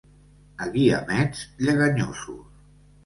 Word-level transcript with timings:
A 0.63 0.65
Guiamets, 0.75 1.43
lleganyosos. 1.59 2.43